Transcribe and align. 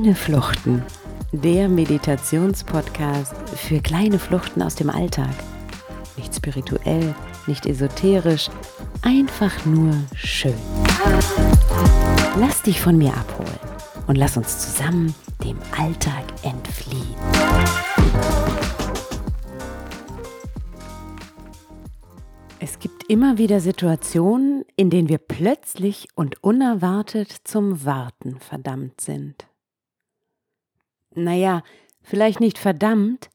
Kleine 0.00 0.14
Fluchten, 0.14 0.82
der 1.30 1.68
Meditationspodcast 1.68 3.34
für 3.50 3.80
kleine 3.80 4.18
Fluchten 4.18 4.62
aus 4.62 4.74
dem 4.74 4.88
Alltag. 4.88 5.28
Nicht 6.16 6.34
spirituell, 6.34 7.14
nicht 7.46 7.66
esoterisch, 7.66 8.48
einfach 9.02 9.66
nur 9.66 9.92
schön. 10.14 10.54
Lass 12.38 12.62
dich 12.62 12.80
von 12.80 12.96
mir 12.96 13.12
abholen 13.12 13.58
und 14.06 14.16
lass 14.16 14.38
uns 14.38 14.58
zusammen 14.74 15.14
dem 15.44 15.58
Alltag 15.78 16.24
entfliehen. 16.44 17.14
Es 22.58 22.78
gibt 22.78 23.04
immer 23.10 23.36
wieder 23.36 23.60
Situationen, 23.60 24.64
in 24.76 24.88
denen 24.88 25.10
wir 25.10 25.18
plötzlich 25.18 26.08
und 26.14 26.42
unerwartet 26.42 27.36
zum 27.44 27.84
Warten 27.84 28.38
verdammt 28.40 28.98
sind. 29.02 29.49
Naja, 31.14 31.62
vielleicht 32.02 32.40
nicht 32.40 32.58
verdammt, 32.58 33.30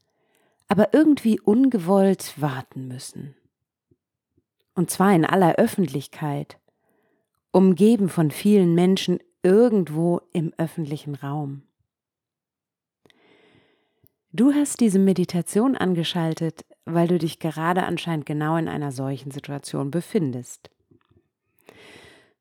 aber 0.67 0.93
irgendwie 0.93 1.39
ungewollt 1.39 2.39
warten 2.41 2.87
müssen. 2.87 3.35
Und 4.73 4.89
zwar 4.89 5.13
in 5.13 5.25
aller 5.25 5.55
Öffentlichkeit, 5.55 6.57
umgeben 7.51 8.09
von 8.09 8.31
vielen 8.31 8.75
Menschen 8.75 9.19
irgendwo 9.43 10.21
im 10.33 10.53
öffentlichen 10.57 11.15
Raum. 11.15 11.63
Du 14.33 14.53
hast 14.53 14.81
diese 14.81 14.99
Meditation 14.99 15.77
angeschaltet, 15.77 16.65
weil 16.83 17.07
du 17.07 17.17
dich 17.17 17.39
gerade 17.39 17.83
anscheinend 17.83 18.25
genau 18.25 18.57
in 18.57 18.67
einer 18.67 18.91
solchen 18.91 19.31
Situation 19.31 19.91
befindest. 19.91 20.69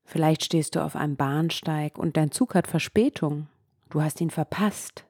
Vielleicht 0.05 0.45
stehst 0.45 0.75
du 0.75 0.81
auf 0.83 0.97
einem 0.97 1.15
Bahnsteig 1.15 1.97
und 1.97 2.17
dein 2.17 2.33
Zug 2.33 2.57
hat 2.57 2.67
Verspätung. 2.67 3.47
Du 3.91 4.03
hast 4.03 4.21
ihn 4.21 4.31
verpasst 4.31 5.05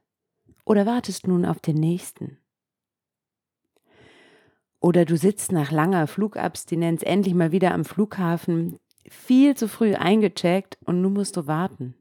oder 0.64 0.86
wartest 0.86 1.26
nun 1.26 1.44
auf 1.44 1.60
den 1.60 1.76
nächsten. 1.76 2.38
Oder 4.80 5.04
du 5.04 5.16
sitzt 5.16 5.50
nach 5.52 5.70
langer 5.70 6.06
Flugabstinenz 6.06 7.02
endlich 7.02 7.34
mal 7.34 7.52
wieder 7.52 7.72
am 7.72 7.84
Flughafen, 7.84 8.78
viel 9.08 9.56
zu 9.56 9.68
früh 9.68 9.94
eingecheckt 9.94 10.78
und 10.84 11.00
nun 11.00 11.14
musst 11.14 11.36
du 11.36 11.46
warten. 11.46 11.94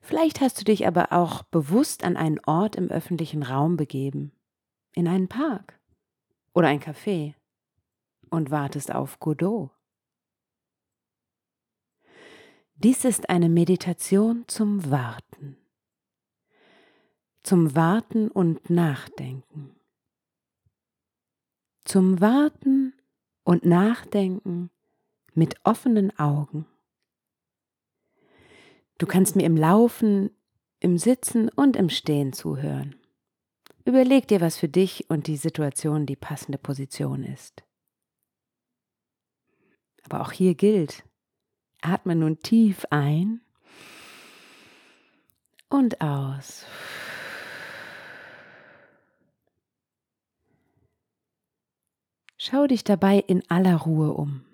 Vielleicht 0.00 0.40
hast 0.40 0.60
du 0.60 0.64
dich 0.64 0.86
aber 0.86 1.12
auch 1.12 1.44
bewusst 1.44 2.04
an 2.04 2.16
einen 2.16 2.40
Ort 2.44 2.74
im 2.76 2.90
öffentlichen 2.90 3.44
Raum 3.44 3.76
begeben, 3.76 4.32
in 4.94 5.06
einen 5.06 5.28
Park 5.28 5.80
oder 6.54 6.68
ein 6.68 6.80
Café 6.80 7.34
und 8.30 8.50
wartest 8.50 8.92
auf 8.92 9.20
Godot. 9.20 9.70
Dies 12.74 13.04
ist 13.04 13.30
eine 13.30 13.48
Meditation 13.48 14.44
zum 14.48 14.90
Warten, 14.90 15.56
zum 17.42 17.74
Warten 17.74 18.28
und 18.28 18.70
Nachdenken, 18.70 19.74
zum 21.84 22.20
Warten 22.20 22.94
und 23.44 23.64
Nachdenken 23.64 24.70
mit 25.34 25.56
offenen 25.64 26.16
Augen. 26.18 26.66
Du 28.98 29.06
kannst 29.06 29.34
mir 29.34 29.44
im 29.44 29.56
Laufen, 29.56 30.30
im 30.78 30.98
Sitzen 30.98 31.48
und 31.48 31.76
im 31.76 31.88
Stehen 31.88 32.32
zuhören. 32.32 32.94
Überleg 33.84 34.28
dir, 34.28 34.40
was 34.40 34.56
für 34.58 34.68
dich 34.68 35.10
und 35.10 35.26
die 35.26 35.36
Situation 35.36 36.06
die 36.06 36.16
passende 36.16 36.58
Position 36.58 37.24
ist. 37.24 37.64
Aber 40.04 40.20
auch 40.20 40.30
hier 40.30 40.54
gilt, 40.54 41.04
atme 41.80 42.14
nun 42.14 42.38
tief 42.38 42.84
ein 42.90 43.40
und 45.68 46.00
aus. 46.00 46.64
Schau 52.44 52.66
dich 52.66 52.82
dabei 52.82 53.20
in 53.20 53.48
aller 53.48 53.76
Ruhe 53.76 54.14
um 54.14 54.44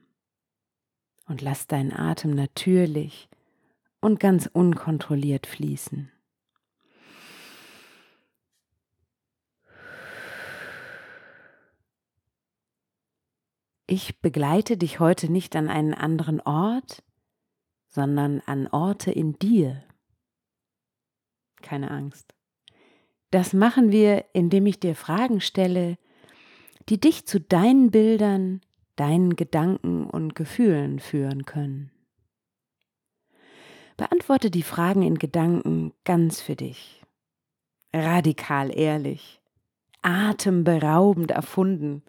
und 1.25 1.41
lass 1.41 1.69
deinen 1.69 1.91
Atem 1.91 2.33
natürlich 2.35 3.31
und 4.03 4.21
ganz 4.21 4.45
unkontrolliert 4.53 5.47
fließen. 5.47 6.13
Ich 13.87 14.21
begleite 14.21 14.77
dich 14.77 15.01
heute 15.01 15.33
nicht 15.33 15.57
an 15.57 15.71
einen 15.71 15.95
anderen 15.95 16.43
Ort, 16.43 17.03
sondern 17.89 18.43
an 18.45 18.67
Orte 18.67 19.13
in 19.13 19.39
dir. 19.39 19.83
Keine 21.63 21.91
Angst. 21.91 22.35
Das 23.31 23.55
machen 23.55 23.91
wir, 23.91 24.27
indem 24.35 24.67
ich 24.67 24.79
dir 24.79 24.95
Fragen 24.95 25.41
stelle, 25.41 25.97
die 26.89 26.99
dich 26.99 27.27
zu 27.27 27.41
deinen 27.41 27.91
Bildern, 27.91 28.61
deinen 28.97 29.37
Gedanken 29.37 30.09
und 30.09 30.35
Gefühlen 30.35 31.01
führen 31.01 31.45
können. 31.45 31.91
Beantworte 33.97 34.51
die 34.51 34.63
Fragen 34.63 35.03
in 35.03 35.19
Gedanken 35.19 35.93
ganz 36.05 36.41
für 36.41 36.57
dich. 36.57 37.03
Radikal 37.93 38.77
ehrlich, 38.77 39.41
atemberaubend 40.03 41.31
erfunden 41.31 42.03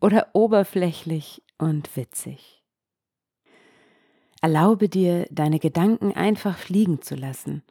oder 0.00 0.28
oberflächlich 0.34 1.42
und 1.58 1.96
witzig. 1.96 2.62
Erlaube 4.40 4.88
dir, 4.88 5.26
deine 5.30 5.58
Gedanken 5.58 6.12
einfach 6.12 6.58
fliegen 6.58 7.00
zu 7.00 7.14
lassen 7.14 7.62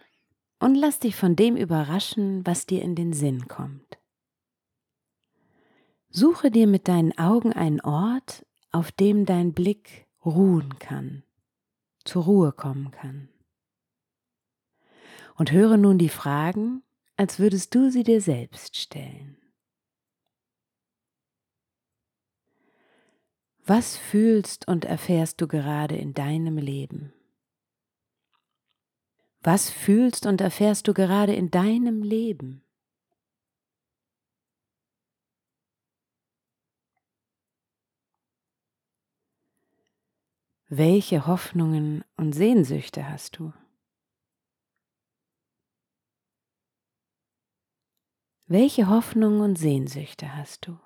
und 0.59 0.75
lass 0.75 0.99
dich 0.99 1.15
von 1.15 1.35
dem 1.35 1.55
überraschen, 1.55 2.45
was 2.45 2.65
dir 2.65 2.81
in 2.81 2.95
den 2.95 3.13
Sinn 3.13 3.47
kommt. 3.47 3.99
Suche 6.15 6.51
dir 6.51 6.67
mit 6.67 6.87
deinen 6.87 7.17
Augen 7.17 7.53
einen 7.53 7.81
Ort, 7.81 8.45
auf 8.71 8.91
dem 8.91 9.25
dein 9.25 9.51
Blick 9.51 10.05
ruhen 10.23 10.77
kann, 10.77 11.23
zur 12.05 12.25
Ruhe 12.25 12.51
kommen 12.51 12.91
kann. 12.91 13.29
Und 15.35 15.51
höre 15.51 15.75
nun 15.77 15.97
die 15.97 16.09
Fragen, 16.09 16.83
als 17.17 17.39
würdest 17.39 17.73
du 17.73 17.89
sie 17.89 18.03
dir 18.03 18.21
selbst 18.21 18.77
stellen. 18.77 19.37
Was 23.65 23.97
fühlst 23.97 24.67
und 24.67 24.85
erfährst 24.85 25.41
du 25.41 25.47
gerade 25.47 25.95
in 25.95 26.13
deinem 26.13 26.57
Leben? 26.59 27.11
Was 29.41 29.71
fühlst 29.71 30.27
und 30.27 30.41
erfährst 30.41 30.87
du 30.87 30.93
gerade 30.93 31.33
in 31.33 31.49
deinem 31.49 32.03
Leben? 32.03 32.63
Welche 40.75 41.27
Hoffnungen 41.27 42.03
und 42.17 42.33
Sehnsüchte 42.33 43.07
hast 43.07 43.37
du? 43.37 43.53
Welche 48.47 48.89
Hoffnungen 48.89 49.41
und 49.41 49.55
Sehnsüchte 49.55 50.35
hast 50.35 50.65
du? 50.65 50.79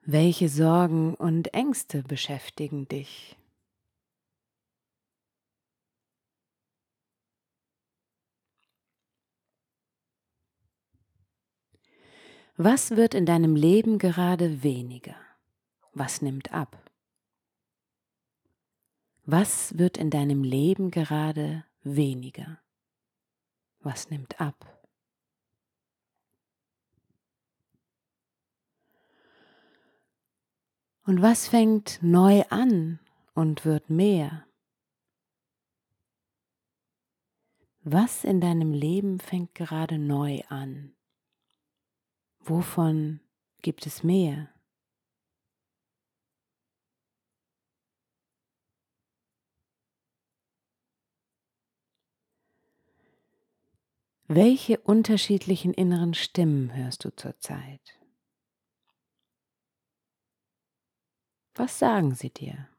Welche 0.00 0.48
Sorgen 0.48 1.12
und 1.16 1.52
Ängste 1.52 2.02
beschäftigen 2.02 2.88
dich? 2.88 3.36
Was 12.60 12.96
wird 12.96 13.14
in 13.14 13.24
deinem 13.24 13.54
Leben 13.54 13.98
gerade 13.98 14.64
weniger? 14.64 15.14
Was 15.92 16.22
nimmt 16.22 16.52
ab? 16.52 16.90
Was 19.26 19.78
wird 19.78 19.96
in 19.96 20.10
deinem 20.10 20.42
Leben 20.42 20.90
gerade 20.90 21.64
weniger? 21.84 22.58
Was 23.78 24.10
nimmt 24.10 24.40
ab? 24.40 24.76
Und 31.04 31.22
was 31.22 31.46
fängt 31.46 32.00
neu 32.02 32.42
an 32.50 32.98
und 33.34 33.64
wird 33.64 33.88
mehr? 33.88 34.48
Was 37.84 38.24
in 38.24 38.40
deinem 38.40 38.72
Leben 38.72 39.20
fängt 39.20 39.54
gerade 39.54 39.96
neu 39.96 40.40
an? 40.48 40.97
Wovon 42.48 43.20
gibt 43.60 43.84
es 43.84 44.02
mehr? 44.02 44.48
Welche 54.28 54.80
unterschiedlichen 54.80 55.74
inneren 55.74 56.14
Stimmen 56.14 56.74
hörst 56.74 57.04
du 57.04 57.14
zurzeit? 57.14 57.98
Was 61.54 61.78
sagen 61.78 62.14
sie 62.14 62.30
dir? 62.30 62.70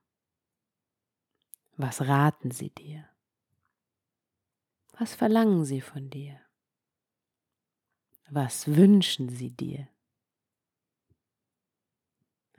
Was 1.78 2.02
raten 2.02 2.50
sie 2.50 2.72
dir? 2.72 3.08
Was 4.98 5.14
verlangen 5.14 5.64
sie 5.64 5.82
von 5.82 6.10
dir? 6.10 6.49
Was 8.32 8.68
wünschen 8.68 9.30
sie 9.30 9.50
dir? 9.50 9.88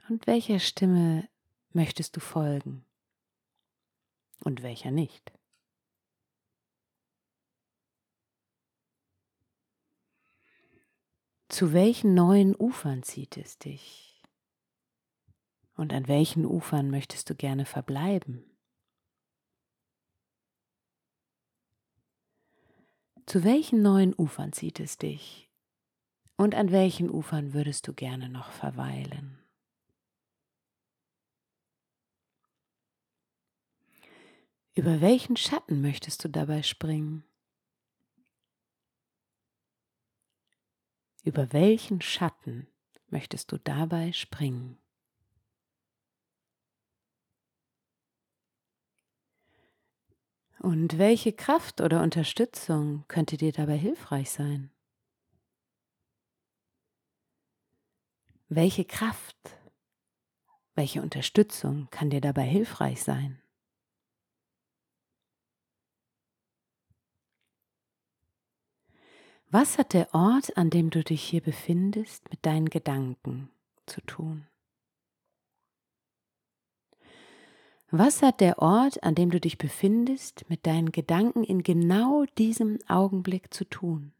Und 0.09 0.27
welcher 0.27 0.59
Stimme 0.59 1.29
möchtest 1.71 2.17
du 2.17 2.19
folgen? 2.19 2.85
Und 4.43 4.63
welcher 4.63 4.91
nicht? 4.91 5.31
Zu 11.47 11.71
welchen 11.71 12.15
neuen 12.15 12.53
Ufern 12.55 13.03
zieht 13.03 13.37
es 13.37 13.57
dich? 13.57 14.21
Und 15.75 15.93
an 15.93 16.09
welchen 16.09 16.45
Ufern 16.45 16.91
möchtest 16.91 17.29
du 17.29 17.35
gerne 17.35 17.65
verbleiben? 17.65 18.43
Zu 23.25 23.45
welchen 23.45 23.81
neuen 23.81 24.13
Ufern 24.13 24.51
zieht 24.51 24.81
es 24.81 24.97
dich? 24.97 25.50
Und 26.41 26.55
an 26.55 26.71
welchen 26.71 27.11
Ufern 27.11 27.53
würdest 27.53 27.87
du 27.87 27.93
gerne 27.93 28.27
noch 28.27 28.49
verweilen? 28.49 29.37
Über 34.73 35.01
welchen 35.01 35.37
Schatten 35.37 35.83
möchtest 35.83 36.23
du 36.23 36.29
dabei 36.29 36.63
springen? 36.63 37.23
Über 41.23 41.53
welchen 41.53 42.01
Schatten 42.01 42.65
möchtest 43.11 43.51
du 43.51 43.59
dabei 43.59 44.11
springen? 44.11 44.79
Und 50.57 50.97
welche 50.97 51.33
Kraft 51.33 51.81
oder 51.81 52.01
Unterstützung 52.01 53.05
könnte 53.07 53.37
dir 53.37 53.51
dabei 53.51 53.77
hilfreich 53.77 54.31
sein? 54.31 54.70
Welche 58.53 58.83
Kraft, 58.83 59.37
welche 60.75 61.01
Unterstützung 61.01 61.87
kann 61.89 62.09
dir 62.09 62.19
dabei 62.19 62.43
hilfreich 62.43 63.01
sein? 63.01 63.41
Was 69.47 69.77
hat 69.77 69.93
der 69.93 70.13
Ort, 70.13 70.57
an 70.57 70.69
dem 70.69 70.89
du 70.89 71.01
dich 71.01 71.23
hier 71.23 71.39
befindest, 71.39 72.29
mit 72.29 72.45
deinen 72.45 72.69
Gedanken 72.69 73.49
zu 73.85 74.01
tun? 74.01 74.45
Was 77.89 78.21
hat 78.21 78.41
der 78.41 78.59
Ort, 78.59 79.01
an 79.01 79.15
dem 79.15 79.29
du 79.29 79.39
dich 79.39 79.59
befindest, 79.59 80.49
mit 80.49 80.65
deinen 80.65 80.91
Gedanken 80.91 81.45
in 81.45 81.63
genau 81.63 82.25
diesem 82.37 82.79
Augenblick 82.89 83.53
zu 83.53 83.63
tun? 83.63 84.11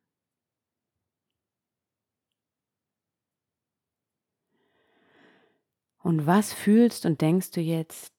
Und 6.04 6.26
was 6.26 6.54
fühlst 6.54 7.06
und 7.06 7.22
denkst 7.22 7.52
du 7.52 7.62
jetzt, 7.62 8.14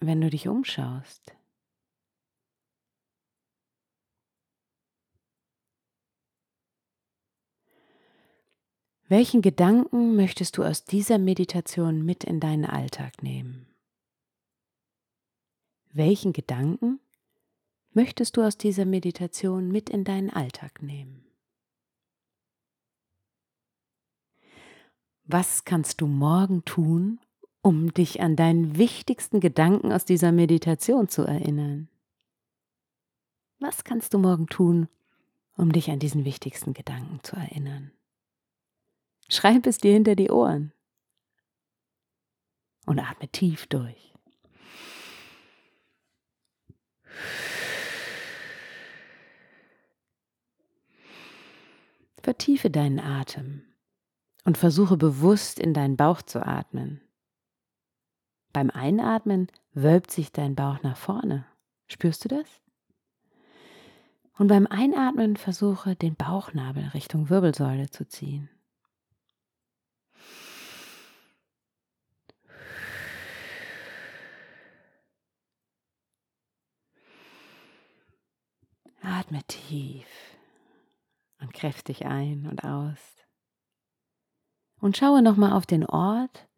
wenn 0.00 0.20
du 0.20 0.30
dich 0.30 0.48
umschaust? 0.48 1.34
Welchen 9.10 9.40
Gedanken 9.40 10.16
möchtest 10.16 10.58
du 10.58 10.64
aus 10.64 10.84
dieser 10.84 11.18
Meditation 11.18 12.04
mit 12.04 12.24
in 12.24 12.40
deinen 12.40 12.66
Alltag 12.66 13.22
nehmen? 13.22 13.66
Welchen 15.92 16.34
Gedanken 16.34 17.00
möchtest 17.92 18.36
du 18.36 18.42
aus 18.42 18.58
dieser 18.58 18.84
Meditation 18.84 19.68
mit 19.68 19.88
in 19.88 20.04
deinen 20.04 20.28
Alltag 20.28 20.82
nehmen? 20.82 21.27
Was 25.30 25.66
kannst 25.66 26.00
du 26.00 26.06
morgen 26.06 26.64
tun, 26.64 27.20
um 27.60 27.92
dich 27.92 28.22
an 28.22 28.34
deinen 28.34 28.78
wichtigsten 28.78 29.40
Gedanken 29.40 29.92
aus 29.92 30.06
dieser 30.06 30.32
Meditation 30.32 31.06
zu 31.08 31.20
erinnern? 31.20 31.90
Was 33.58 33.84
kannst 33.84 34.14
du 34.14 34.18
morgen 34.18 34.46
tun, 34.46 34.88
um 35.54 35.70
dich 35.70 35.90
an 35.90 35.98
diesen 35.98 36.24
wichtigsten 36.24 36.72
Gedanken 36.72 37.22
zu 37.22 37.36
erinnern? 37.36 37.92
Schreib 39.28 39.66
es 39.66 39.76
dir 39.76 39.92
hinter 39.92 40.16
die 40.16 40.30
Ohren 40.30 40.72
und 42.86 42.98
atme 42.98 43.28
tief 43.28 43.66
durch. 43.66 44.14
Vertiefe 52.22 52.70
deinen 52.70 52.98
Atem 52.98 53.67
und 54.48 54.56
versuche 54.56 54.96
bewusst 54.96 55.58
in 55.58 55.74
deinen 55.74 55.98
Bauch 55.98 56.22
zu 56.22 56.40
atmen. 56.40 57.02
Beim 58.54 58.70
Einatmen 58.70 59.48
wölbt 59.74 60.10
sich 60.10 60.32
dein 60.32 60.54
Bauch 60.54 60.82
nach 60.82 60.96
vorne. 60.96 61.44
Spürst 61.86 62.24
du 62.24 62.28
das? 62.28 62.46
Und 64.38 64.48
beim 64.48 64.66
Einatmen 64.66 65.36
versuche 65.36 65.96
den 65.96 66.16
Bauchnabel 66.16 66.88
Richtung 66.94 67.28
Wirbelsäule 67.28 67.90
zu 67.90 68.08
ziehen. 68.08 68.48
Atme 79.02 79.42
tief 79.46 80.06
und 81.38 81.52
kräftig 81.52 82.06
ein 82.06 82.46
und 82.46 82.64
aus. 82.64 83.27
Und 84.80 84.96
schaue 84.96 85.22
nochmal 85.22 85.52
auf 85.52 85.66
den 85.66 85.84
Ort, 85.84 86.48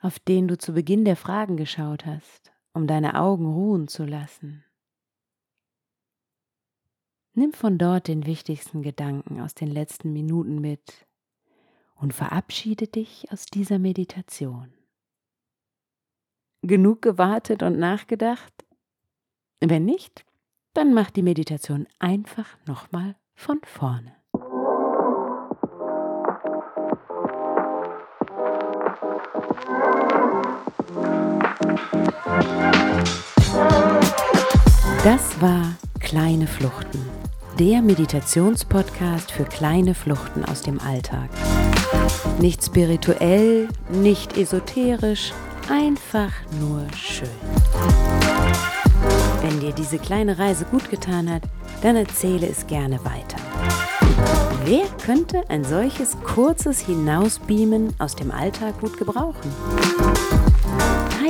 auf 0.00 0.18
den 0.18 0.48
du 0.48 0.56
zu 0.56 0.72
Beginn 0.72 1.04
der 1.04 1.16
Fragen 1.16 1.56
geschaut 1.56 2.06
hast, 2.06 2.52
um 2.72 2.86
deine 2.86 3.20
Augen 3.20 3.46
ruhen 3.46 3.88
zu 3.88 4.04
lassen. 4.04 4.64
Nimm 7.32 7.52
von 7.52 7.78
dort 7.78 8.08
den 8.08 8.26
wichtigsten 8.26 8.82
Gedanken 8.82 9.40
aus 9.40 9.54
den 9.54 9.68
letzten 9.68 10.12
Minuten 10.12 10.60
mit 10.60 11.06
und 11.94 12.12
verabschiede 12.12 12.86
dich 12.86 13.30
aus 13.30 13.46
dieser 13.46 13.78
Meditation. 13.78 14.72
Genug 16.62 17.02
gewartet 17.02 17.62
und 17.62 17.78
nachgedacht? 17.78 18.52
Wenn 19.60 19.84
nicht, 19.84 20.24
dann 20.74 20.92
mach 20.92 21.10
die 21.10 21.22
Meditation 21.22 21.86
einfach 21.98 22.58
nochmal 22.66 23.16
von 23.34 23.60
vorne. 23.62 24.19
Das 35.02 35.40
war 35.40 35.74
Kleine 36.10 36.48
Fluchten, 36.48 36.98
der 37.60 37.82
Meditationspodcast 37.82 39.30
für 39.30 39.44
kleine 39.44 39.94
Fluchten 39.94 40.44
aus 40.44 40.62
dem 40.62 40.80
Alltag. 40.80 41.28
Nicht 42.40 42.64
spirituell, 42.64 43.68
nicht 43.90 44.36
esoterisch, 44.36 45.32
einfach 45.68 46.32
nur 46.58 46.84
schön. 46.96 47.28
Wenn 49.40 49.60
dir 49.60 49.72
diese 49.72 49.98
kleine 49.98 50.36
Reise 50.36 50.64
gut 50.64 50.90
getan 50.90 51.30
hat, 51.30 51.42
dann 51.82 51.94
erzähle 51.94 52.48
es 52.48 52.66
gerne 52.66 52.98
weiter. 53.04 53.38
Wer 54.64 54.86
könnte 55.04 55.48
ein 55.48 55.62
solches 55.62 56.16
kurzes 56.24 56.80
Hinausbeamen 56.80 57.94
aus 58.00 58.16
dem 58.16 58.32
Alltag 58.32 58.80
gut 58.80 58.98
gebrauchen? 58.98 59.52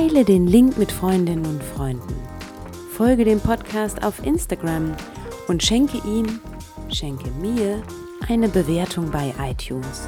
Teile 0.01 0.25
den 0.25 0.47
Link 0.47 0.79
mit 0.79 0.91
Freundinnen 0.91 1.45
und 1.45 1.61
Freunden. 1.61 2.15
Folge 2.91 3.23
dem 3.23 3.39
Podcast 3.39 4.03
auf 4.03 4.25
Instagram 4.25 4.95
und 5.47 5.61
schenke 5.61 6.01
ihm, 6.07 6.39
schenke 6.89 7.29
mir 7.39 7.83
eine 8.27 8.49
Bewertung 8.49 9.11
bei 9.11 9.31
iTunes. 9.39 10.07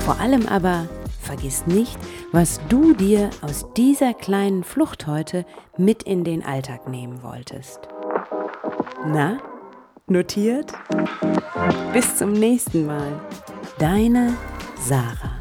Vor 0.00 0.18
allem 0.18 0.46
aber 0.48 0.88
vergiss 1.22 1.64
nicht, 1.68 1.96
was 2.32 2.60
du 2.68 2.92
dir 2.92 3.30
aus 3.40 3.66
dieser 3.76 4.14
kleinen 4.14 4.64
Flucht 4.64 5.06
heute 5.06 5.46
mit 5.76 6.02
in 6.02 6.24
den 6.24 6.44
Alltag 6.44 6.88
nehmen 6.88 7.22
wolltest. 7.22 7.78
Na, 9.06 9.38
notiert? 10.08 10.72
Bis 11.92 12.16
zum 12.16 12.32
nächsten 12.32 12.84
Mal. 12.86 13.20
Deine 13.78 14.36
Sarah. 14.76 15.38